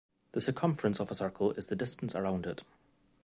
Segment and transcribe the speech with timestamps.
[0.31, 2.63] The circumference of a circle is the distance around it.